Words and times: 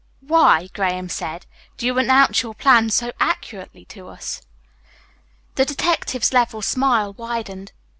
"Why," 0.21 0.67
Graham 0.73 1.09
said, 1.09 1.45
"do 1.77 1.85
you 1.85 1.99
announce 1.99 2.41
your 2.41 2.55
plans 2.55 2.95
so 2.95 3.11
accurately 3.19 3.85
to 3.89 4.07
us?" 4.07 4.41
The 5.53 5.63
detective's 5.65 6.33
level 6.33 6.63
smile 6.63 7.13
widened. 7.13 7.71